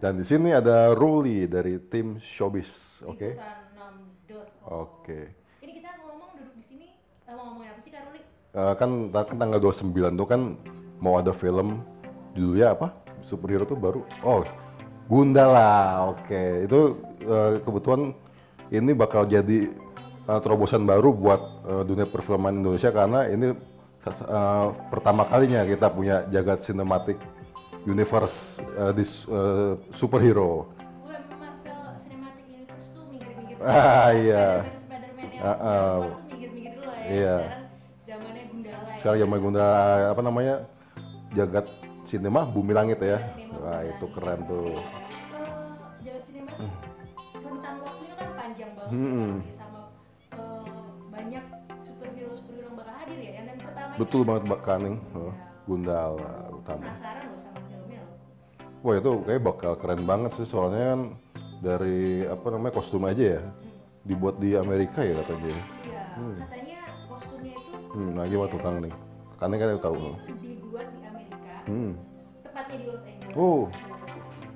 Dan 0.00 0.16
di 0.16 0.24
sini 0.24 0.48
ada 0.48 0.96
Ruli 0.96 1.44
dari 1.44 1.76
tim 1.76 2.16
Showbiz, 2.16 3.04
oke? 3.04 3.36
Liputan6.com. 3.36 4.72
Oke. 4.72 5.36
Ini 5.60 5.76
kita 5.76 5.92
ngomong 6.00 6.40
duduk 6.40 6.56
di 6.56 6.64
sini 6.64 6.86
eh, 7.28 7.34
mau 7.36 7.52
ngomongin 7.52 7.76
apa 7.76 7.80
sih 7.84 7.92
Kak 7.92 8.08
Ruli? 8.08 8.20
Eh, 8.56 8.74
kan, 8.80 8.90
tanggal 9.12 9.60
29 9.60 10.16
tuh 10.16 10.24
kan 10.24 10.56
mau 11.04 11.20
ada 11.20 11.36
film 11.36 11.84
judulnya 12.32 12.72
apa? 12.72 12.96
Superhero 13.20 13.68
tuh 13.68 13.76
baru. 13.76 14.00
Oh, 14.24 14.40
Gundala. 15.04 16.08
Oke, 16.16 16.64
itu 16.64 16.96
eh, 17.20 17.60
kebetulan 17.60 18.16
ini 18.72 18.96
bakal 18.96 19.28
jadi 19.28 19.68
eh, 20.24 20.40
terobosan 20.40 20.88
baru 20.88 21.12
buat 21.12 21.40
eh, 21.68 21.82
dunia 21.84 22.08
perfilman 22.08 22.56
Indonesia 22.56 22.88
karena 22.88 23.28
ini 23.28 23.52
eh, 24.08 24.66
pertama 24.88 25.28
kalinya 25.28 25.60
kita 25.68 25.92
punya 25.92 26.24
jagat 26.32 26.64
sinematik 26.64 27.20
universe 27.86 28.36
eh, 28.76 28.92
di 28.92 29.04
eh, 29.04 29.72
superhero. 29.90 30.68
Marvel 31.06 31.96
Cinematic 31.96 32.46
Universe 32.46 32.88
tuh 32.90 33.02
minggir-minggir. 33.08 33.56
Ah, 33.66 34.10
iya. 34.10 34.46
Spider-Man, 34.72 35.26
yang 35.28 35.32
keluar 35.32 35.84
tuh 36.00 36.20
minggir-minggir 36.28 36.72
dulu 36.76 36.86
lah 36.86 36.98
ya. 36.98 37.08
Iya. 37.10 37.36
Sekarang 37.40 37.68
zamannya 38.06 38.44
Gundala 38.50 38.76
ya. 38.84 38.96
Sekarang 38.98 39.18
zaman 39.20 39.38
guna 39.40 39.64
apa 40.10 40.20
namanya 40.20 40.54
jagat 41.30 41.66
sinema 42.02 42.40
bumi 42.44 42.72
langit 42.72 42.98
ya. 42.98 43.18
Sinema 43.32 43.56
Wah 43.60 43.80
itu 43.82 44.06
keren 44.10 44.40
tuh. 44.44 44.72
Eh, 44.72 44.80
jagat 46.02 46.22
sinema 46.26 46.50
tuh 46.52 46.68
rentang 47.40 47.76
waktunya 47.80 48.14
kan 48.14 48.28
panjang 48.34 48.70
banget 48.74 48.90
Hmm. 48.90 49.32
sama 49.52 49.80
eh, 50.32 50.62
banyak 51.08 51.44
superhero 51.84 52.32
superhero 52.32 52.66
yang 52.66 52.76
bakal 52.76 52.94
hadir 52.96 53.18
ya. 53.20 53.40
Dan 53.40 53.56
pertama 53.58 53.92
Betul 53.96 54.20
banget 54.24 54.42
Mbak 54.46 54.60
Kaning. 54.62 54.96
Huh, 55.12 55.32
Gundala 55.62 56.50
utama. 56.50 56.82
penasaran 56.82 57.29
Wah 58.80 58.96
itu 58.96 59.12
kayak 59.28 59.42
bakal 59.44 59.72
keren 59.76 60.08
banget 60.08 60.32
sih 60.34 60.48
soalnya 60.48 60.96
kan 60.96 61.00
dari 61.60 62.24
apa 62.24 62.46
namanya 62.48 62.72
kostum 62.72 63.04
aja 63.04 63.36
ya 63.36 63.42
dibuat 64.00 64.40
di 64.40 64.56
Amerika 64.56 65.04
ya 65.04 65.12
katanya. 65.20 65.52
Iya, 65.84 66.02
katanya 66.40 66.78
kostumnya 67.04 67.52
itu 67.52 67.76
Hmm, 67.90 68.10
nah 68.16 68.24
gimana 68.24 68.48
tuh 68.48 68.60
Kang 68.62 68.80
nih? 68.80 68.94
Kaning 69.36 69.58
kan 69.60 69.76
tahu. 69.78 69.96
dibuat 70.40 70.86
di 70.88 71.00
Amerika, 71.02 71.54
Hmm. 71.68 71.92
tepatnya 72.40 72.76
di 72.76 72.84
Los 72.86 73.02
Angeles. 73.02 73.36
Oh. 73.36 73.64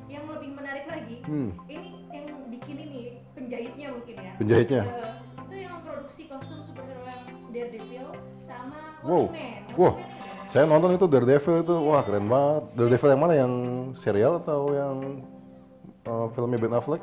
Yang 0.09 0.25
lebih 0.31 0.51
menarik 0.57 0.85
lagi, 0.89 1.17
Hmm. 1.25 1.49
ini 1.69 1.89
yang 2.09 2.27
bikin 2.49 2.77
ini 2.79 3.01
penjahitnya 3.35 3.87
mungkin 3.93 4.15
ya. 4.17 4.33
Penjahitnya. 4.41 4.83
Eh, 4.87 5.15
itu 5.37 5.57
yang 5.61 5.77
produksi 5.85 6.23
kostum 6.27 6.65
superhero 6.65 7.05
yang 7.05 7.25
Daredevil 7.53 8.09
sama 8.41 8.97
Wow. 9.05 9.29
Watchmen. 9.29 9.61
Wah. 9.77 9.93
Watchmen 9.93 10.09
ada. 10.09 10.14
Saya 10.55 10.71
nonton 10.71 10.95
itu 10.95 11.11
Daredevil 11.11 11.67
itu 11.67 11.75
wah 11.83 11.99
keren 12.07 12.31
banget. 12.31 12.63
Daredevil 12.79 13.11
yang 13.11 13.23
mana 13.27 13.35
yang 13.35 13.53
serial 13.91 14.39
atau 14.39 14.71
yang 14.71 14.95
uh, 16.07 16.31
filmnya 16.31 16.63
Ben 16.63 16.79
Affleck? 16.79 17.03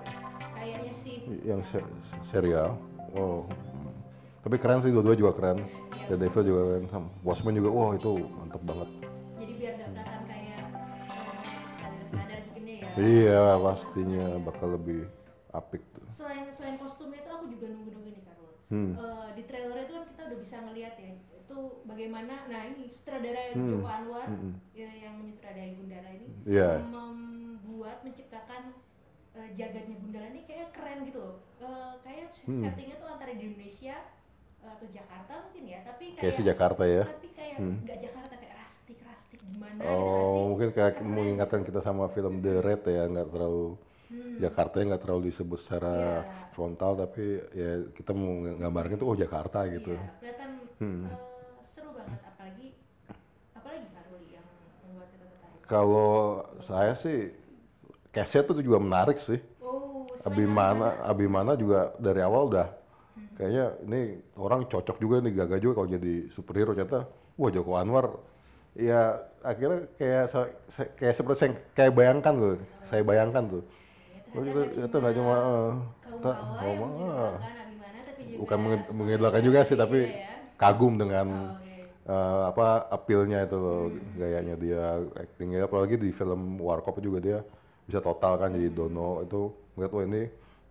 Kayaknya 0.56 0.94
sih 0.96 1.20
yang 1.44 1.60
se- 1.60 1.84
serial. 2.24 2.80
Wow. 3.12 3.44
Tapi 4.48 4.56
keren 4.56 4.80
sih 4.80 4.96
dua-dua 4.96 5.20
juga 5.20 5.36
keren. 5.36 5.68
The 6.08 6.16
Devil 6.16 6.48
juga 6.48 6.62
keren. 6.64 7.12
Watchmen 7.28 7.60
juga 7.60 7.70
wah 7.76 7.92
itu 7.92 8.24
mantep 8.40 8.64
banget. 8.64 8.90
jadi 9.36 9.54
biar 9.60 9.74
gak 9.76 9.88
kelihatan 9.92 10.22
kayak 10.32 10.60
sekadar-sekadar 11.76 12.40
bikinnya 12.48 12.74
ya. 12.80 12.88
Iya 12.96 13.44
pastinya 13.60 14.26
bakal 14.48 14.68
lebih 14.80 15.12
apik 15.52 15.84
tuh. 15.92 16.08
Selain 16.08 16.48
selain 16.56 16.80
kostumnya 16.80 17.20
itu 17.20 17.28
aku 17.28 17.52
juga 17.52 17.68
nunggu-nunggu 17.68 18.16
nih 18.16 18.24
Karul. 18.24 18.52
Hmm. 18.72 18.92
Eh, 18.96 19.28
di 19.36 19.44
trailer 19.44 19.76
itu 19.84 19.92
kan 19.92 20.04
kita 20.08 20.22
udah 20.32 20.40
bisa 20.40 20.56
ngeliat 20.64 20.96
ya 20.96 21.12
itu 21.52 21.60
bagaimana 21.84 22.48
nah 22.48 22.64
ini 22.64 22.88
sutradara 22.88 23.52
Hmm. 23.52 23.68
Joko 23.68 23.84
Anwar 23.86 24.28
ya, 24.72 24.88
yang 24.90 25.20
menyutradarai 25.20 25.75
Gundala 25.75 26.09
ini 26.09 26.28
Iya. 26.48 26.88
membuat 26.88 28.00
menciptakan 28.02 28.72
eh, 29.31 29.50
jagadnya 29.53 29.96
Gundala 29.98 30.28
ini 30.28 30.44
kayak 30.44 30.72
keren 30.72 31.03
gitu 31.03 31.20
loh. 31.20 31.36
Eh, 31.58 31.94
kayak 32.02 32.31
Hmm. 32.44 32.64
settingnya 32.64 32.96
tuh 32.98 33.08
antara 33.09 33.31
di 33.31 33.44
Indonesia 33.46 33.96
eh, 34.58 34.70
atau 34.70 34.88
Jakarta 34.88 35.34
mungkin 35.42 35.64
ya 35.66 35.80
tapi 35.81 36.03
kayak 36.09 36.22
Kayak 36.22 36.34
si 36.34 36.44
Jakarta 36.46 36.84
ya. 36.86 37.03
tapi 37.06 37.28
kayak 37.31 37.58
nggak 37.59 38.00
Jakarta 38.02 38.34
kayak 38.34 38.56
rastik 38.58 38.98
rastik 39.02 39.40
gimana 39.42 39.75
gitu 39.75 39.84
sih? 39.84 40.30
Oh 40.30 40.42
mungkin 40.50 40.70
kayak 40.70 40.96
mengingatkan 41.02 41.62
kita 41.62 41.80
sama 41.80 42.08
film 42.08 42.40
The 42.40 42.59
Red 42.59 42.84
ya 42.86 43.04
nggak 43.06 43.28
terlalu 43.30 43.75
Jakarta 44.38 44.75
nggak 44.81 45.02
terlalu 45.02 45.22
disebut 45.28 45.58
secara 45.58 45.96
Hmm. 46.18 46.28
Iya. 46.28 46.52
frontal 46.52 46.92
tapi 46.98 47.24
ya 47.54 47.72
kita 47.90 48.12
mau 48.12 48.28
nggambarnya 48.38 48.96
tuh 48.98 49.08
oh 49.08 49.16
Jakarta 49.16 49.64
gitu. 49.68 49.92
Iya, 49.94 50.12
kelihatan 50.20 50.50
Hmm. 50.78 51.06
eh, 51.06 51.18
seru 51.64 51.90
banget 51.94 52.20
apalagi 52.22 52.68
apalagi 53.54 53.88
Karuli 53.88 54.28
yang 54.31 54.48
membuat 54.84 55.08
kita 55.10 55.25
tertarik. 55.25 55.61
Kalau 55.72 56.44
saya 56.68 56.94
sih 57.04 57.18
case-nya 58.14 58.42
tuh 58.48 58.64
juga 58.68 58.80
menarik 58.82 59.18
sih. 59.22 59.40
Oh, 59.64 60.06
Abimana, 60.28 61.00
Abimana 61.12 61.52
juga 61.58 61.94
dari 61.98 62.22
awal 62.22 62.44
udah 62.52 62.68
kayaknya 63.38 63.66
ini 63.88 64.02
orang 64.38 64.62
cocok 64.72 64.98
juga 65.04 65.18
nih 65.26 65.34
gagah 65.40 65.60
juga 65.64 65.74
kalau 65.81 65.90
jadi 65.96 66.14
superhero 66.36 66.72
ternyata 66.78 67.08
wah 67.40 67.50
Joko 67.56 67.74
Anwar 67.80 68.06
ya 68.78 69.18
akhirnya 69.44 69.90
kayak 70.00 70.26
kayak 71.00 71.16
seperti 71.18 71.38
saya 71.42 71.52
kayak 71.78 71.94
bayangkan 71.98 72.34
loh 72.38 72.54
saya 72.86 73.02
bayangkan 73.06 73.44
tuh 73.50 73.64
oh, 74.36 74.44
itu, 74.46 74.62
itu 74.86 74.96
nggak 75.02 75.16
cuma 75.20 75.36
eh, 75.38 75.72
kaum 76.04 76.24
ta- 76.24 76.42
bawah 76.44 76.62
oh, 76.62 76.76
yang 76.76 76.81
mah, 76.81 76.92
mengidolakan 76.94 77.40
Abimana 77.60 78.00
tapi 78.08 78.24
juga 78.30 78.40
bukan 78.40 78.60
mengidolakan 78.98 79.42
juga 79.48 79.60
sih 79.68 79.78
tapi 79.80 79.98
ya. 80.10 80.20
kagum 80.62 80.94
dengan 81.02 81.28
Oke. 81.56 81.71
Eh, 82.12 82.42
apa 82.52 82.64
appealnya 82.96 83.38
itu 83.48 83.56
loh 83.66 83.80
gayanya 84.20 84.56
dia 84.64 84.82
actingnya 85.24 85.60
apalagi 85.70 85.96
di 86.04 86.10
film 86.20 86.42
Warkop 86.68 86.96
juga 87.08 87.20
dia 87.28 87.38
bisa 87.88 88.00
total 88.08 88.34
kan 88.42 88.50
jadi 88.56 88.70
Dono 88.78 89.24
itu 89.26 89.40
ngeliat 89.76 89.92
wah 89.96 90.04
ini 90.10 90.22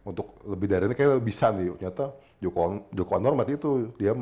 untuk 0.08 0.26
lebih 0.52 0.66
dari 0.72 0.84
ini 0.88 0.94
kayak 1.00 1.20
bisa 1.30 1.46
nih 1.56 1.66
ternyata 1.76 2.04
Joko 2.42 2.60
Joko 2.98 3.12
Anwar 3.18 3.34
mati 3.40 3.52
itu 3.60 3.70
dia 4.00 4.12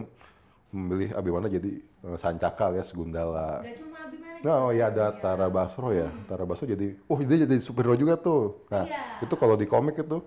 memilih 0.75 1.11
Abimana 1.17 1.47
jadi 1.49 1.71
eh, 1.81 2.17
Sancaka 2.21 2.73
alias 2.73 2.93
Gundala 2.93 3.65
Gak 3.65 3.77
cuma 3.81 3.99
Abimana 4.09 4.27
Nah, 4.39 4.57
oh 4.69 4.71
iya 4.71 4.87
ada 4.87 5.11
Tara 5.19 5.51
Basro 5.51 5.91
ya. 5.91 6.15
Tara 6.31 6.47
Basro 6.47 6.63
jadi, 6.71 6.95
oh 7.11 7.19
dia 7.19 7.43
jadi 7.43 7.59
superhero 7.59 7.99
juga 7.99 8.15
tuh. 8.15 8.63
Nah, 8.71 8.87
Iya. 8.87 9.27
itu 9.27 9.35
kalau 9.35 9.59
di 9.59 9.67
komik 9.67 9.99
itu, 9.99 10.23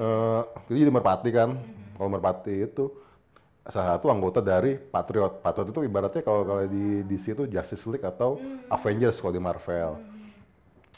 eh 0.00 0.40
dia 0.72 0.76
jadi 0.88 0.92
merpati 0.96 1.28
kan. 1.28 1.50
Kalau 1.96 2.08
merpati 2.08 2.54
itu 2.64 2.84
salah 3.70 3.96
satu 3.96 4.10
anggota 4.10 4.42
dari 4.42 4.76
Patriot. 4.76 5.40
Patriot 5.40 5.70
itu 5.70 5.80
ibaratnya 5.86 6.22
kalau 6.26 6.42
kalau 6.42 6.62
di 6.66 7.06
DC 7.06 7.38
itu 7.38 7.44
Justice 7.46 7.86
League 7.86 8.04
atau 8.04 8.36
Avengers 8.66 9.16
kalau 9.22 9.32
di 9.32 9.42
Marvel. 9.42 9.90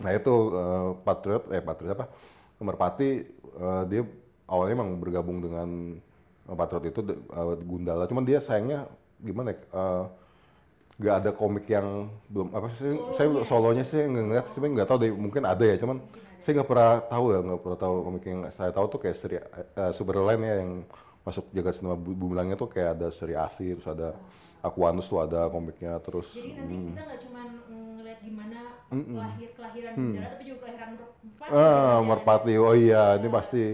Nah 0.00 0.10
itu 0.16 0.34
eh, 0.56 0.90
Patriot, 1.04 1.44
eh 1.52 1.62
Patriot 1.62 1.92
apa? 1.94 2.06
Merpati 2.58 3.08
eh, 3.60 3.82
dia 3.86 4.02
awalnya 4.48 4.74
emang 4.80 4.96
bergabung 4.96 5.38
dengan 5.44 5.68
eh, 6.48 6.56
Patriot 6.56 6.84
itu 6.88 7.00
eh, 7.12 7.54
Gundala. 7.60 8.08
Cuman 8.08 8.24
dia 8.24 8.40
sayangnya 8.40 8.88
gimana? 9.20 9.52
ya, 9.52 9.58
eh, 9.60 10.04
nggak 11.02 11.16
ada 11.24 11.30
komik 11.34 11.66
yang 11.68 12.08
belum 12.30 12.48
apa 12.56 12.68
sih? 12.78 12.94
Saya 13.16 13.28
solonya 13.44 13.84
sih 13.84 14.00
nggak 14.00 14.24
ngeliat, 14.24 14.46
tapi 14.48 14.66
nggak 14.72 14.88
tahu 14.88 14.98
deh. 15.02 15.10
Mungkin 15.12 15.42
ada 15.44 15.64
ya, 15.64 15.76
cuman 15.76 15.98
saya 16.42 16.52
nggak 16.60 16.68
pernah 16.68 16.92
tahu 17.06 17.24
ya, 17.32 17.38
nggak 17.42 17.60
pernah 17.62 17.78
tahu 17.78 17.94
komik 18.06 18.24
yang 18.26 18.40
saya 18.54 18.70
tahu 18.74 18.86
tuh 18.90 19.00
kayak 19.02 19.16
seri 19.18 19.36
eh, 19.38 19.92
Superline 19.94 20.42
ya 20.42 20.54
yang 20.62 20.72
masuk 21.22 21.44
jagat 21.54 21.74
sinema 21.78 21.94
bu- 21.94 22.14
bumi 22.14 22.34
langit 22.34 22.58
tuh 22.58 22.66
kayak 22.66 22.98
ada 22.98 23.08
seri 23.10 23.34
Asi, 23.34 23.70
terus 23.72 23.86
ada 23.86 24.14
Aquanus 24.62 25.06
tuh 25.06 25.18
ada 25.18 25.46
komiknya, 25.46 25.98
terus 25.98 26.30
Jadi 26.34 26.54
nanti 26.54 26.74
hmm. 26.74 26.86
kita 26.88 27.02
nggak 27.02 27.20
cuma 27.22 27.40
ngeliat 27.66 28.18
gimana 28.22 28.58
lahir 28.92 29.50
kelahiran 29.54 29.92
Gundala 29.96 30.28
tapi 30.28 30.44
juga 30.44 30.58
kelahiran 30.62 30.88
merpati. 30.92 31.26
Hmm. 31.46 31.54
Ah, 31.54 31.62
ya. 31.66 31.96
merpati. 32.02 32.52
Oh 32.58 32.74
iya, 32.74 33.02
ini 33.18 33.28
pasti. 33.28 33.64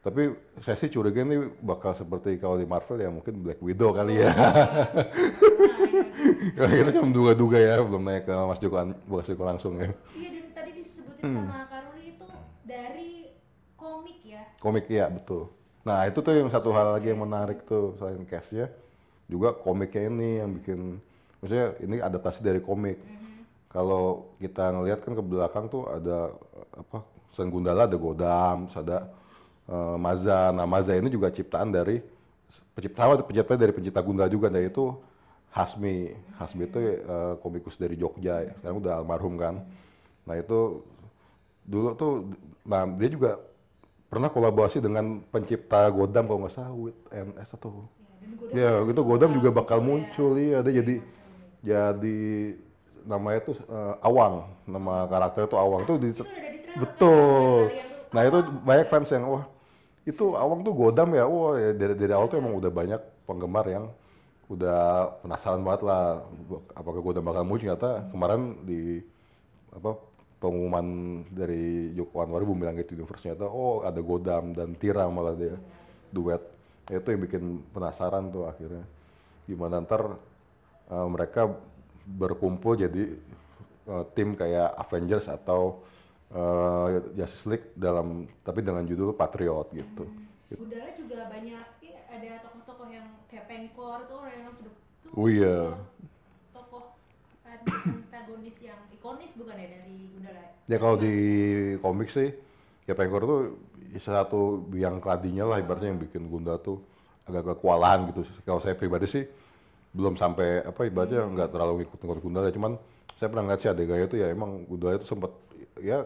Tapi 0.00 0.22
saya 0.62 0.78
sih 0.78 0.86
curiga 0.86 1.18
ini 1.20 1.36
bakal 1.58 1.90
seperti 1.90 2.38
kalau 2.38 2.54
di 2.54 2.62
Marvel 2.62 3.02
ya 3.02 3.10
mungkin 3.10 3.42
Black 3.42 3.58
Widow 3.58 3.90
kali 3.90 4.22
ya. 4.22 4.30
Nah, 6.56 6.72
kita 6.72 6.90
cuma 6.96 7.12
duga-duga 7.12 7.58
ya, 7.60 7.78
belum 7.78 8.02
naik 8.02 8.24
ke 8.24 8.32
Mas 8.32 8.58
Joko, 8.58 8.76
Mas 9.06 9.26
Joko 9.28 9.42
langsung 9.44 9.76
ya. 9.76 9.92
Iya 10.10 10.28
dan 10.32 10.46
tadi 10.54 10.70
disebutin 10.74 11.22
Hmm. 11.22 11.46
sama 11.46 11.68
Karuli 11.68 12.16
itu 12.16 12.26
dari 12.64 13.10
komik 13.76 14.18
ya. 14.24 14.42
Komik 14.58 14.86
ya, 14.88 15.06
betul. 15.06 15.52
Nah, 15.86 16.02
itu 16.10 16.18
tuh 16.18 16.34
yang 16.34 16.50
satu 16.50 16.74
hal 16.74 16.98
lagi 16.98 17.14
yang 17.14 17.22
menarik 17.22 17.62
tuh 17.62 17.94
selain 17.94 18.26
cast-nya, 18.26 18.66
juga 19.30 19.54
komiknya 19.54 20.10
ini 20.10 20.42
yang 20.42 20.50
bikin 20.58 20.98
maksudnya 21.38 21.78
ini 21.78 22.02
adaptasi 22.02 22.42
dari 22.42 22.58
komik. 22.58 22.98
Kalau 23.70 24.34
kita 24.42 24.74
ngelihat 24.74 25.06
kan 25.06 25.14
ke 25.14 25.22
belakang 25.22 25.70
tuh 25.70 25.86
ada 25.86 26.34
eh, 26.58 26.82
apa? 26.82 27.06
Selain 27.30 27.54
Gundala 27.54 27.86
ada 27.86 27.94
Godam, 27.94 28.66
terus 28.66 28.82
ada 28.82 28.98
eh, 29.70 29.96
Maza. 30.02 30.50
Nah, 30.50 30.66
Maza 30.66 30.90
ini 30.98 31.06
juga 31.06 31.30
ciptaan 31.30 31.70
dari 31.70 32.02
pencipta 32.74 33.22
pencipta 33.22 33.54
dari 33.54 33.70
pencipta 33.70 34.02
Gundala 34.02 34.26
juga 34.26 34.50
dari 34.50 34.66
itu 34.66 34.90
Hasmi. 35.54 36.10
Hasmi 36.34 36.66
itu 36.66 36.78
eh, 36.82 37.34
komikus 37.38 37.78
dari 37.78 37.94
Jogja 37.94 38.42
ya. 38.42 38.52
Sekarang 38.58 38.82
udah 38.82 38.92
almarhum 39.06 39.38
kan. 39.38 39.62
Nah, 40.26 40.34
itu 40.34 40.82
dulu 41.62 41.94
tuh 41.94 42.12
nah 42.66 42.82
dia 42.98 43.10
juga 43.10 43.38
pernah 44.06 44.30
kolaborasi 44.30 44.78
dengan 44.78 45.22
pencipta 45.28 45.90
Godam 45.90 46.30
kalau 46.30 46.46
nggak 46.46 46.54
salah 46.54 46.74
with 46.74 46.98
NS 47.10 47.58
atau 47.58 47.86
Iya, 48.50 48.82
Godam 48.82 48.90
ya 48.90 48.90
itu 48.90 49.02
Godam 49.06 49.30
juga 49.38 49.48
bakal 49.54 49.78
muncul 49.78 50.34
ya 50.38 50.62
ada 50.62 50.70
jadi 50.70 50.98
jadi 51.62 52.18
namanya 53.06 53.40
tuh 53.46 53.56
eh, 53.58 53.94
Awang. 54.02 54.50
Nama 54.66 55.06
karakter 55.06 55.46
itu 55.46 55.56
Awang. 55.58 55.86
Tuh 55.86 55.96
di 55.98 56.10
itu 56.10 56.22
Betul. 56.74 57.70
tuh 57.70 57.94
Nah 58.14 58.22
itu 58.24 58.38
banyak 58.64 58.86
fans 58.88 59.10
yang 59.12 59.28
wah 59.28 59.44
itu 60.06 60.38
awang 60.38 60.62
tuh 60.62 60.72
godam 60.72 61.12
ya. 61.12 61.26
Wah 61.26 61.58
ya, 61.58 61.70
dari, 61.74 61.94
dari 61.98 62.12
awal 62.14 62.30
tuh 62.30 62.38
emang 62.38 62.54
udah 62.56 62.70
banyak 62.70 63.00
penggemar 63.26 63.66
yang 63.66 63.90
udah 64.46 65.10
penasaran 65.20 65.66
banget 65.66 65.82
lah 65.82 66.22
apakah 66.72 67.00
godam 67.02 67.26
bakal 67.26 67.42
muncul. 67.42 67.66
Ternyata 67.66 68.06
kemarin 68.14 68.62
di 68.62 69.02
apa 69.74 69.98
pengumuman 70.36 70.86
dari 71.32 71.96
Joko 71.96 72.20
Anwar 72.20 72.44
Bumi 72.44 72.68
Langit 72.68 72.92
Universe 72.92 73.24
ternyata 73.24 73.48
oh 73.48 73.82
ada 73.82 74.00
godam 74.04 74.52
dan 74.52 74.76
Tira 74.76 75.08
malah 75.08 75.32
dia 75.32 75.56
duet 76.12 76.42
itu 76.86 77.08
yang 77.08 77.22
bikin 77.24 77.44
penasaran 77.74 78.30
tuh 78.30 78.46
akhirnya 78.46 78.84
gimana 79.48 79.82
ntar 79.82 80.18
uh, 80.92 81.08
mereka 81.10 81.50
berkumpul 82.06 82.78
jadi 82.78 83.18
uh, 83.90 84.04
tim 84.14 84.38
kayak 84.38 84.70
Avengers 84.78 85.26
atau 85.26 85.82
uh, 86.30 87.02
Justice 87.18 87.46
League 87.50 87.66
dalam 87.74 88.30
tapi 88.46 88.62
dengan 88.62 88.86
judul 88.86 89.14
Patriot 89.18 89.66
gitu. 89.74 90.06
Gundala 90.46 90.94
juga 90.94 91.26
banyak 91.26 91.64
ya, 91.82 91.98
ada 92.06 92.30
tokoh-tokoh 92.46 92.86
yang 92.86 93.06
kayak 93.26 93.50
Pengkor 93.50 94.06
tuh 94.06 94.16
orang 94.22 94.34
yang 94.38 94.54
tuh 94.54 94.74
Oh 95.14 95.26
iya. 95.26 95.74
tokoh 96.54 96.94
antagonis 97.42 98.58
yang 98.62 98.78
ikonis 99.06 99.32
bukan 99.38 99.54
ya 99.54 99.68
dari 99.70 99.94
Gundala 100.10 100.40
ya? 100.42 100.50
Ya 100.66 100.76
kalau 100.82 100.96
di 100.98 101.14
komik 101.78 102.10
sih 102.10 102.28
ya 102.90 102.98
Pengkor 102.98 103.22
tuh 103.22 103.40
satu 104.02 104.66
yang 104.74 104.98
kladinya 104.98 105.46
lah 105.46 105.62
ibaratnya 105.62 105.94
yang 105.94 106.02
bikin 106.02 106.26
Gunda 106.26 106.58
tuh 106.58 106.82
agak 107.22 107.62
kewalahan 107.62 108.10
gitu. 108.10 108.26
Kalau 108.42 108.58
saya 108.58 108.74
pribadi 108.74 109.06
sih 109.06 109.22
belum 109.94 110.18
sampai 110.18 110.66
apa 110.66 110.90
ibaratnya 110.90 111.22
nggak 111.22 111.54
terlalu 111.54 111.86
ngikutin 111.86 112.18
Gundala. 112.18 112.50
Cuman 112.50 112.74
saya 113.14 113.30
pernah 113.30 113.46
ngeliat 113.46 113.60
sih 113.62 113.70
adegannya 113.70 114.06
itu 114.10 114.16
ya 114.18 114.26
emang 114.34 114.66
Gundala 114.66 114.98
itu 114.98 115.06
sempat 115.06 115.30
ya 115.78 116.02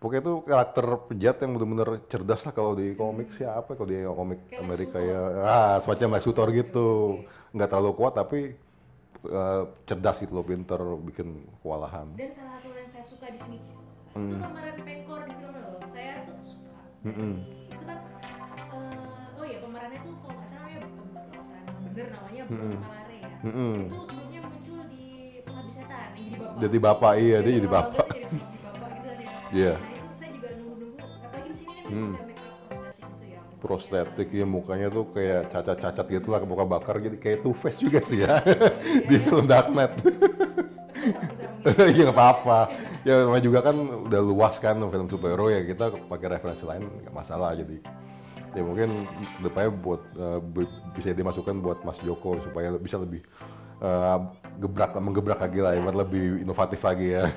pokoknya 0.00 0.22
itu 0.24 0.34
karakter 0.44 0.86
penjahat 1.12 1.36
yang 1.44 1.52
benar-benar 1.56 1.88
cerdas 2.08 2.40
lah 2.48 2.52
kalau 2.56 2.72
di 2.76 2.96
komik 2.96 3.28
sih 3.36 3.44
apa 3.44 3.76
kalau 3.76 3.88
di 3.92 4.00
komik 4.08 4.40
Kayak 4.48 4.60
Amerika 4.64 4.98
ya. 5.04 5.20
Ah 5.44 5.76
semacam 5.84 6.16
Lex 6.16 6.24
Luthor 6.24 6.48
gitu. 6.56 6.88
Nggak 7.52 7.68
terlalu 7.68 7.92
kuat 7.92 8.16
tapi 8.16 8.56
eh, 9.22 9.62
cerdas 9.84 10.16
gitu 10.18 10.32
loh 10.32 10.42
pinter 10.42 10.78
bikin 11.02 11.28
kewalahan 11.60 12.06
Dan 12.14 12.28
salah 12.28 12.56
satu 12.56 12.68
yang 12.70 12.88
saya 12.88 13.04
suka 13.04 13.26
di 13.28 13.38
sini 13.38 13.58
Hmm. 14.12 14.32
itu 14.32 14.40
pemeran 14.40 14.74
Pengkor 14.80 15.20
di 15.22 15.34
film 15.36 15.52
lo. 15.54 15.76
Saya 15.92 16.24
tuh 16.24 16.40
suka. 16.40 16.72
Dari, 17.04 17.36
Itu 17.68 17.84
kan 17.84 17.98
eh, 18.72 19.36
oh 19.36 19.44
ya 19.44 19.58
pemerannya 19.60 19.98
tuh 20.00 20.14
kalau 20.18 20.34
nggak 20.34 20.48
salah 20.48 20.68
emang 20.72 20.92
bener 21.86 22.06
namanya 22.08 22.42
Bruno 22.48 22.76
Malare 22.80 23.16
ya. 23.20 23.28
Mm-mm. 23.44 23.74
Itu 23.84 23.96
sebelumnya 24.08 24.40
muncul 24.40 24.80
di 24.88 25.04
Pengabdi 25.44 25.68
Setan 25.70 26.08
jadi 26.16 26.32
bapak. 26.32 26.56
Jadi 26.56 26.76
bapak, 26.80 27.12
iya, 27.20 27.36
dia 27.44 27.52
jadi 27.52 27.68
kalau 27.68 27.76
bapak. 27.76 28.06
dia 28.08 28.24
jadi 28.24 28.58
bapak 28.64 28.88
gitu 28.88 29.04
kan 29.04 29.18
ya. 29.20 29.32
Iya. 29.52 29.72
Nah 29.76 29.92
itu 29.92 30.08
saya 30.16 30.30
juga 30.32 30.48
nunggu-nunggu. 30.56 30.96
Apalagi 30.96 31.48
di 31.52 31.56
sini 31.60 31.74
Hmm. 31.86 32.12
ada 32.16 32.34
prostetik 33.58 34.28
gitu 34.30 34.42
ya. 34.42 34.44
ya 34.44 34.46
mukanya 34.46 34.88
tuh 34.92 35.04
kayak 35.10 35.48
cacat-cacat 35.50 36.06
gitu 36.12 36.28
lah 36.30 36.40
muka 36.44 36.64
bakar 36.68 37.00
jadi 37.00 37.16
kayak 37.16 37.38
Two 37.42 37.56
Face 37.56 37.80
juga 37.80 38.00
sih 38.04 38.22
ya. 38.22 38.40
Di 39.08 39.16
film 39.16 39.48
Dark 39.48 39.72
Knight. 39.72 39.96
Iya 41.66 42.10
nggak 42.10 42.16
apa-apa. 42.20 42.60
ya 43.06 43.22
namanya 43.22 43.44
juga 43.46 43.62
kan 43.62 43.76
udah 43.78 44.20
luas 44.22 44.58
kan 44.58 44.74
film 44.82 45.06
superhero 45.06 45.46
ya 45.46 45.62
kita 45.62 45.94
pakai 46.10 46.26
referensi 46.38 46.64
lain 46.66 46.82
nggak 47.06 47.14
masalah. 47.14 47.54
Jadi 47.54 47.78
ya 48.56 48.62
mungkin 48.64 48.88
depannya 49.44 49.70
buat 49.70 50.02
eh, 50.16 50.40
bi- 50.42 50.76
bisa 50.96 51.12
dimasukkan 51.12 51.54
buat 51.60 51.78
Mas 51.84 52.00
Joko 52.02 52.40
supaya 52.42 52.72
bisa 52.78 52.98
lebih 52.98 53.22
eh, 53.82 54.18
gebrak 54.58 54.96
menggebrak 54.96 55.38
lagi 55.38 55.60
lah 55.60 55.72
ya 55.76 55.82
lebih 55.84 56.42
inovatif 56.42 56.80
lagi 56.82 57.14
ya. 57.14 57.28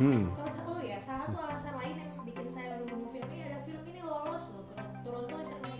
Ini 0.00 0.26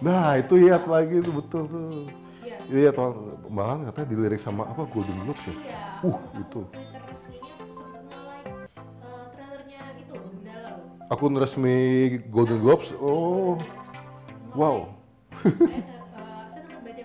nah 0.00 0.37
itu 0.37 0.55
ya 0.58 0.81
lagi 0.81 1.20
itu 1.20 1.31
betul 1.31 1.62
tuh 1.69 1.88
Iya. 2.41 2.56
iya 2.70 2.91
tuh 2.91 3.12
malahan 3.49 3.85
katanya 3.88 4.08
dilirik 4.11 4.41
sama 4.41 4.64
apa 4.64 4.88
Golden 4.88 5.19
Globes 5.25 5.44
ya 5.44 5.52
Iya. 5.52 5.79
Uh, 6.00 6.19
itu. 6.41 6.61
Eh, 6.73 6.81
gitu 6.81 6.88
akun 11.11 11.35
resmi 11.35 11.76
Golden 12.31 12.62
Globes 12.62 12.94
oh 12.97 13.58
wow 14.55 14.88
eh, 15.35 15.44
sempat 16.55 16.97
eh, 16.97 17.05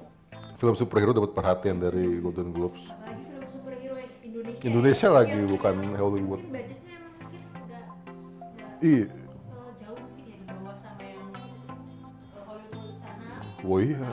film 0.55 0.71
superhero 0.73 1.11
dapat 1.11 1.35
perhatian 1.35 1.77
dari 1.77 2.23
Golden 2.23 2.55
Globes. 2.55 2.79
Apalagi 2.87 3.23
film 3.27 3.43
superhero 3.45 3.95
yang 3.99 4.11
Indonesia. 4.63 5.07
Lagi, 5.11 5.35
yang 5.35 5.51
bukan 5.53 5.75
Hollywood. 5.97 6.41
Iya, 8.77 9.09
jauh 9.81 9.97
mungkin 9.97 10.25
di 10.25 10.37
bawah 10.45 10.75
sama 10.77 11.01
yang 11.01 11.33
Hollywood 12.45 12.93
sana 13.01 13.41
oh 13.65 13.79
iya. 13.81 14.09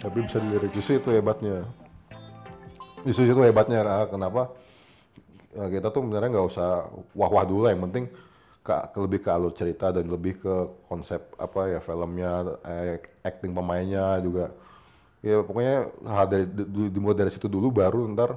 tapi 0.00 0.18
bisa 0.24 0.36
dilirik 0.36 0.72
justru 0.76 1.00
itu 1.00 1.10
hebatnya. 1.16 1.64
Justru 3.08 3.24
itu 3.24 3.40
hebatnya 3.40 3.80
ah, 3.84 4.04
kenapa 4.08 4.52
ya, 5.52 5.64
kita 5.68 5.88
tuh 5.92 6.04
sebenarnya 6.04 6.28
nggak 6.28 6.48
usah 6.52 6.88
wah-wah 7.16 7.44
dulu 7.48 7.68
lah, 7.68 7.72
yang 7.72 7.88
penting 7.88 8.04
ke, 8.64 8.74
ke- 8.92 9.00
lebih 9.00 9.20
ke 9.24 9.28
alur 9.32 9.52
cerita 9.56 9.92
dan 9.92 10.04
lebih 10.08 10.40
ke 10.40 10.54
konsep 10.88 11.20
apa 11.40 11.72
ya 11.72 11.80
filmnya, 11.80 12.60
eh, 12.64 13.00
acting 13.24 13.52
pemainnya 13.56 14.20
juga. 14.20 14.52
Ya 15.24 15.40
pokoknya 15.40 15.88
hal 16.04 16.26
dari 16.28 16.44
du- 16.44 16.92
dimulai 16.92 17.16
dari 17.16 17.32
situ 17.32 17.48
dulu 17.48 17.72
baru 17.72 18.04
ntar 18.12 18.36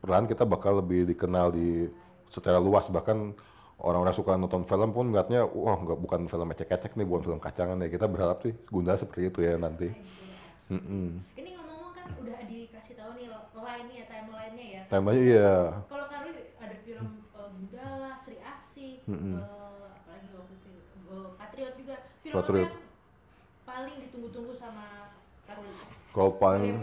perlahan 0.00 0.24
kita 0.30 0.44
bakal 0.48 0.80
lebih 0.80 1.04
dikenal 1.12 1.52
di 1.52 1.90
secara 2.32 2.56
luas 2.56 2.88
bahkan 2.88 3.34
orang-orang 3.76 4.14
suka 4.16 4.32
nonton 4.40 4.64
film 4.64 4.90
pun 4.96 5.04
ngeliatnya 5.12 5.44
wah 5.44 5.76
nggak 5.76 5.98
bukan 6.00 6.20
film 6.32 6.48
ecek-ecek 6.54 6.92
nih 6.96 7.06
bukan 7.06 7.22
film 7.28 7.40
kacangan 7.42 7.76
ya 7.84 7.88
kita 7.92 8.06
berharap 8.08 8.38
sih 8.44 8.54
Gundala 8.72 8.96
seperti 8.96 9.28
itu 9.28 9.40
ya 9.44 9.54
nanti. 9.60 9.88
Mm-mm. 10.68 11.24
ini 11.40 11.50
ngomong-ngomong 11.56 11.92
kan 11.96 12.04
udah 12.20 12.38
dikasih 12.44 12.94
tahu 13.00 13.10
nih 13.16 13.26
lo- 13.32 13.48
line-nya 13.56 14.04
timeline-nya 14.04 14.66
ya 14.76 14.82
Temanya 14.92 15.20
iya. 15.20 15.52
kalau 15.88 16.06
Karwi 16.12 16.32
ada 16.60 16.76
film 16.84 17.08
eh, 17.32 17.48
Gundala 17.56 18.12
Sri 18.20 18.36
Asih 18.36 19.00
eh, 19.00 19.40
apalagi 19.96 20.28
waktu 20.36 20.52
itu 20.60 20.70
eh, 21.08 21.28
Patriot 21.40 21.74
juga 21.80 21.96
film 22.20 22.34
Patriot. 22.36 22.68
apa 22.68 22.76
yang 22.76 22.86
paling 23.64 23.96
ditunggu-tunggu 24.04 24.52
sama 24.52 24.86
Karwi 25.48 25.72
Kalau 26.18 26.34
Sebagai 26.34 26.42
paling 26.42 26.74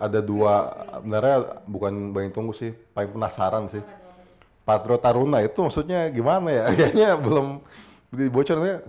ada 0.00 0.20
dua 0.24 0.52
sebenarnya 0.96 1.36
bukan 1.68 1.92
paling 2.16 2.32
tunggu 2.32 2.52
sih, 2.56 2.72
paling 2.96 3.12
penasaran 3.12 3.68
sih. 3.68 3.84
Patriot 4.64 5.02
Taruna 5.04 5.44
itu 5.44 5.60
maksudnya 5.60 6.08
gimana 6.08 6.48
ya? 6.48 6.64
Kayaknya 6.76 7.08
belum 7.20 7.60
dibocornya 8.08 8.80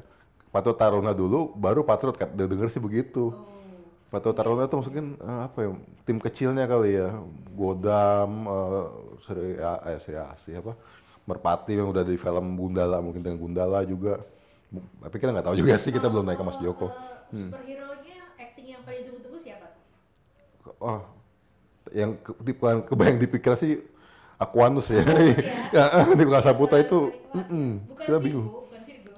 Patriot 0.48 0.80
Taruna 0.80 1.12
dulu 1.12 1.52
baru 1.60 1.84
Patriot 1.84 2.16
kan 2.16 2.32
denger 2.32 2.72
sih 2.72 2.80
begitu. 2.80 3.36
oh 3.36 3.52
Patriot 4.12 4.36
Taruna 4.36 4.68
itu 4.68 4.76
mungkin 4.76 5.16
eh, 5.16 5.42
apa 5.48 5.58
ya? 5.64 5.70
Tim 6.04 6.18
kecilnya 6.20 6.68
kali 6.68 7.00
ya. 7.00 7.16
Godam 7.56 8.32
eh, 8.44 8.86
Sri 9.24 9.56
eh, 9.56 9.98
Sri 10.04 10.20
Asih 10.20 10.60
apa? 10.60 10.76
Merpati 11.24 11.80
yang 11.80 11.88
udah 11.96 12.04
di 12.04 12.20
film 12.20 12.60
Gundala 12.60 13.00
mungkin 13.00 13.24
dengan 13.24 13.40
Gundala 13.40 13.88
juga. 13.88 14.20
Tapi 14.76 15.16
kita 15.16 15.32
nggak 15.32 15.48
tahu 15.48 15.56
juga 15.56 15.80
sih 15.80 15.96
kita 15.96 16.12
belum 16.12 16.28
naik 16.28 16.40
ke 16.40 16.44
Mas 16.44 16.60
Joko. 16.60 16.92
Eh, 16.92 17.40
superhero-nya 17.40 18.36
acting 18.36 18.68
yang 18.76 18.84
paling 18.84 19.00
ditunggu-tunggu 19.08 19.31
siapa? 19.31 19.31
Oh, 20.82 21.02
yang 21.94 22.18
ke, 22.18 22.34
di, 22.42 22.52
bukan 22.58 22.82
kebayang 22.82 23.18
dipikir 23.22 23.54
sih 23.54 23.78
Aquanus 24.42 24.90
ya. 24.90 25.06
ya. 25.06 25.22
ya, 25.70 25.84
di 26.18 26.24
Kasa 26.26 26.58
Putra 26.58 26.82
Paling 26.82 26.90
itu, 26.90 27.00
mm-mm, 27.38 27.68
bukan 27.86 28.02
kita 28.02 28.18
Virgo, 28.18 28.26
bingung. 28.26 28.48
bukan 28.50 28.82
Virgo. 28.82 29.14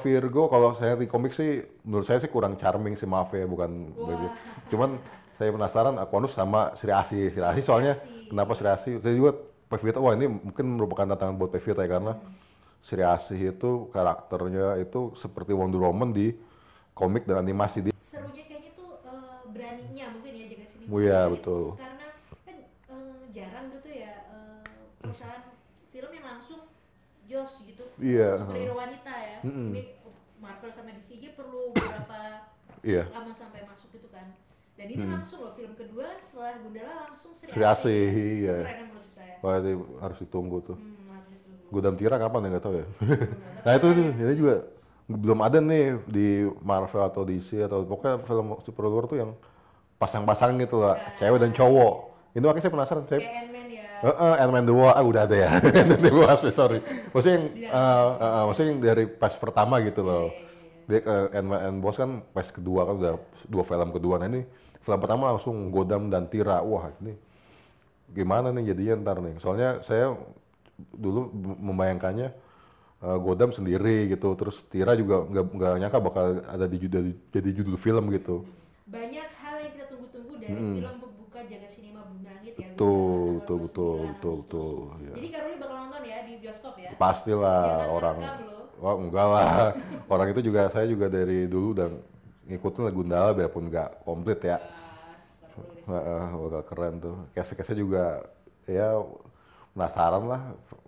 Virgo 0.00 0.42
kalau 0.48 0.70
saya 0.80 0.96
di 0.96 1.04
komik 1.04 1.36
sih, 1.36 1.60
menurut 1.84 2.08
saya 2.08 2.24
sih 2.24 2.32
kurang 2.32 2.56
charming 2.56 2.96
sih 2.96 3.04
maaf 3.04 3.28
ya, 3.36 3.44
bukan 3.44 3.92
begitu. 3.92 4.32
Cuman 4.72 4.96
saya 5.36 5.52
penasaran 5.52 6.00
Aquanus 6.00 6.32
sama 6.32 6.72
Sri 6.72 6.88
Asih. 6.88 7.28
Sri 7.28 7.44
Asih 7.44 7.60
soalnya 7.60 8.00
Asih. 8.00 8.32
kenapa 8.32 8.56
Sri 8.56 8.68
Asih? 8.72 8.94
Saya 9.04 9.12
juga 9.12 9.36
Pevita, 9.64 9.98
wah 9.98 10.12
ini 10.14 10.28
mungkin 10.28 10.76
merupakan 10.76 11.04
tantangan 11.12 11.34
buat 11.34 11.50
Pevita 11.52 11.82
ya 11.84 11.90
karena 11.90 12.16
Sri 12.80 13.04
Asih 13.04 13.52
itu 13.52 13.88
karakternya 13.92 14.80
itu 14.80 15.12
seperti 15.16 15.52
Wonder 15.52 15.84
Woman 15.84 16.12
di 16.12 16.32
komik 16.92 17.28
dan 17.28 17.42
animasi. 17.42 17.80
Dia 17.80 17.96
serunya 18.00 18.44
kayaknya 18.44 18.72
tuh 18.72 18.96
eh, 19.02 19.40
beraninya 19.50 20.04
mungkin 20.14 20.32
ya 20.36 20.44
jaga 20.52 20.64
sini 20.68 20.83
Oh 20.94 21.00
iya, 21.02 21.26
betul. 21.26 21.74
karena 21.74 22.06
kan 22.46 22.56
eh, 22.94 23.18
jarang 23.34 23.66
gitu 23.74 23.88
ya 23.90 24.14
eh, 24.30 24.62
perusahaan 25.02 25.42
film 25.90 26.10
yang 26.14 26.26
langsung 26.30 26.60
jos 27.26 27.52
gitu 27.66 27.84
Iya. 27.98 28.38
superhero 28.38 28.74
wanita 28.78 29.10
ya 29.10 29.38
Mm-mm. 29.42 29.68
ini 29.74 29.82
Marvel 30.38 30.70
sama 30.70 30.94
DC 30.94 31.18
aja 31.18 31.30
perlu 31.34 31.74
beberapa 31.74 32.18
Iya. 32.84 33.04
lama 33.10 33.32
sampai 33.32 33.64
masuk 33.66 33.90
gitu 33.90 34.06
kan 34.12 34.38
dan 34.74 34.86
ini 34.86 35.02
langsung 35.18 35.40
loh 35.42 35.52
film 35.56 35.74
kedua 35.74 36.14
setelah 36.20 36.62
Gundala 36.62 37.10
langsung 37.10 37.32
Sri, 37.34 37.50
Sri 37.50 37.62
Asih, 37.64 37.74
Asih. 37.90 38.00
iya. 38.44 38.56
itu 38.60 38.66
keren 38.70 38.78
ya 38.78 38.84
menurut 38.86 39.10
saya 39.10 39.34
Wah, 39.42 39.58
harus 40.00 40.18
ditunggu 40.22 40.56
tuh. 40.62 40.76
hmm, 40.78 41.10
harus 41.10 41.28
ditunggu. 41.32 41.72
Godam 41.74 41.94
Tira 41.98 42.16
kapan 42.16 42.40
ya 42.44 42.48
nggak 42.54 42.64
tahu 42.64 42.74
ya. 42.78 42.86
nah 43.66 43.72
itu 43.74 43.86
tuh 43.90 44.04
ini 44.14 44.34
juga 44.36 44.54
belum 45.04 45.38
ada 45.42 45.58
nih 45.60 45.84
di 46.08 46.26
Marvel 46.64 47.02
atau 47.04 47.22
DC 47.24 47.60
atau 47.60 47.82
pokoknya 47.84 48.24
film 48.24 48.46
superhero 48.62 49.04
tuh 49.04 49.18
yang 49.20 49.30
pasang-pasang 50.00 50.56
gitu 50.60 50.82
lah, 50.84 51.02
cewek 51.16 51.38
dan 51.40 51.52
cowok. 51.54 51.94
Ini 52.34 52.42
makanya 52.42 52.64
saya 52.66 52.74
penasaran, 52.74 53.04
saya 53.06 53.20
kayak 53.22 53.36
Ant-Man 53.46 53.68
ya 53.70 53.86
Heeh, 54.04 54.34
Ant-Man 54.42 54.66
2, 54.66 54.90
ah 54.90 55.04
udah 55.06 55.22
ada 55.24 55.36
ya. 55.38 55.50
Ant-Man 55.80 56.02
2, 56.02 56.52
sorry. 56.52 56.78
Maksudnya 57.14 57.36
yang, 57.40 57.46
eh, 57.70 58.08
eh, 58.20 58.30
eh, 58.36 58.42
maksudnya 58.48 58.68
yang 58.74 58.80
dari 58.82 59.04
pas 59.08 59.34
pertama 59.38 59.74
gitu 59.80 60.02
loh. 60.04 60.24
Dia 60.84 61.00
ke 61.00 61.14
Ant-Man 61.32 61.60
and 61.64 61.78
Boss 61.80 61.96
kan 61.96 62.20
pas 62.36 62.44
kedua 62.52 62.84
kan 62.84 62.94
udah 63.00 63.14
dua 63.48 63.64
film 63.64 63.88
kedua. 63.96 64.14
Nah 64.20 64.28
ini 64.28 64.44
film 64.84 64.98
pertama 65.00 65.32
langsung 65.32 65.56
Godam 65.72 66.12
dan 66.12 66.28
Tira. 66.28 66.60
Wah 66.60 66.92
ini 67.00 67.16
gimana 68.12 68.52
nih 68.52 68.74
jadinya 68.74 68.94
ntar 69.02 69.16
nih. 69.24 69.34
Soalnya 69.40 69.80
saya 69.80 70.12
dulu 70.92 71.30
membayangkannya 71.60 72.28
eh, 73.04 73.18
Godam 73.24 73.50
sendiri 73.56 74.12
gitu. 74.12 74.28
Terus 74.36 74.60
Tira 74.68 74.92
juga 74.98 75.24
nggak 75.24 75.44
nggak 75.56 75.72
nyangka 75.80 75.98
bakal 76.02 76.24
ada 76.44 76.66
di 76.68 76.76
judul 76.82 77.04
jadi 77.32 77.50
judul 77.56 77.76
film 77.80 78.04
gitu. 78.12 78.44
banyak 78.84 79.26
dari 80.44 80.68
film 80.68 80.94
pembuka 81.00 81.38
jagat 81.48 81.70
sinema 81.72 82.00
Bumi 82.04 82.28
Langit 82.28 82.54
ya 82.54 82.60
Betul, 82.60 83.40
betul, 83.40 83.58
betul, 83.66 83.96
29 83.96 84.12
betul, 84.14 84.34
betul. 84.44 84.74
ya. 85.08 85.14
jadi 85.16 85.28
Karoli 85.34 85.56
bakal 85.58 85.76
nonton 85.80 86.02
ya 86.04 86.18
di 86.22 86.32
bioskop 86.42 86.74
ya 86.78 86.90
Pastilah 87.00 87.88
orang. 87.88 88.18
Wah 88.82 88.94
enggak 88.98 89.26
lah. 89.30 89.50
orang 90.12 90.28
itu 90.34 90.40
juga 90.48 90.60
saya 90.70 90.86
juga 90.90 91.06
dari 91.08 91.46
dulu 91.48 91.70
dan 91.78 91.90
ngikutin 92.50 92.82
lagu 92.84 93.00
Gundala 93.00 93.30
biarpun 93.32 93.64
nggak 93.70 93.90
komplit 94.04 94.40
ya. 94.44 94.58
Wah, 95.86 96.32
bakal 96.32 96.62
keren 96.68 96.94
tuh. 97.00 97.16
Kese-kese 97.36 97.72
juga 97.76 98.24
ya 98.64 98.96
penasaran 99.74 100.24
lah 100.24 100.42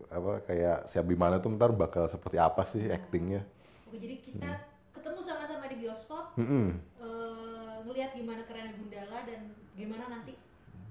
apa 0.08 0.32
kayak 0.48 0.86
si 0.88 0.96
Abimana 0.96 1.36
tuh 1.42 1.52
ntar 1.58 1.70
bakal 1.74 2.06
seperti 2.08 2.38
apa 2.40 2.62
sih 2.64 2.88
actingnya. 2.88 3.42
Oke, 3.86 3.98
jadi 4.00 4.16
kita 4.18 4.50
ketemu 4.94 5.20
sama-sama 5.22 5.64
di 5.70 5.76
bioskop 5.84 6.24
Mm-mm. 6.38 6.66
eh, 6.72 6.95
ngelihat 7.96 8.12
gimana 8.12 8.44
kerennya 8.44 8.76
Gundala 8.76 9.18
dan 9.24 9.40
gimana 9.72 10.04
nanti 10.12 10.36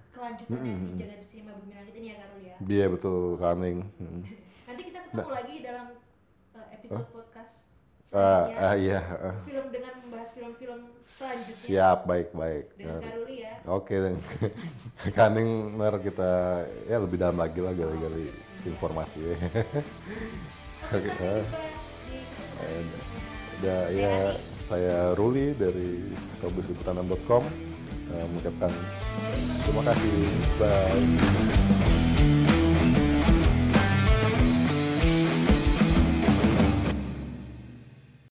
kelanjutannya 0.10 0.74
si 0.74 0.90
jagat 0.98 1.22
sinema 1.30 1.54
Bumi 1.54 1.78
Langit 1.78 1.94
ini 2.02 2.08
ya 2.10 2.16
Karoli 2.18 2.46
ya 2.50 2.56
Iya 2.66 2.86
betul 2.90 3.38
Kaning. 3.38 3.78
Mm. 4.02 4.22
nanti 4.66 4.82
kita 4.90 5.00
ketemu 5.06 5.30
lagi 5.30 5.56
dalam 5.62 5.88
eh, 6.58 6.68
episode 6.74 7.06
podcast 7.14 7.54
Ah, 8.10 8.50
selanjutnya 8.50 8.66
ah, 8.66 8.74
iya. 8.74 9.00
ah. 9.22 9.36
film 9.46 9.68
dengan 9.70 9.94
membahas 10.02 10.30
film-film 10.34 10.80
selanjutnya 11.06 11.62
Siap 11.70 12.00
baik 12.10 12.30
baik. 12.34 12.66
dengan 12.74 12.98
Nah, 12.98 13.06
Karoli 13.06 13.36
ya 13.38 13.54
Oke, 13.70 13.96
dan 14.02 14.16
Kaning 15.22 15.50
ntar 15.78 15.94
kita 16.02 16.32
ya 16.90 16.98
lebih 17.06 17.18
dalam 17.22 17.38
lagi 17.38 17.62
lah 17.62 17.74
gali-gali 17.78 18.34
informasi. 18.66 19.20
Oke, 20.90 21.10
sampai 21.14 21.22
ah. 21.30 21.46
jumpa 21.46 21.62
di 22.10 22.18
kesempatan 22.34 22.86
Udah 23.62 23.82
ya 23.94 24.14
saya 24.66 25.14
Ruli 25.14 25.54
dari 25.54 26.02
kabupaten 26.42 27.06
mengucapkan 28.30 28.72
terima 29.66 29.82
kasih. 29.94 30.18
Bye. 30.58 31.75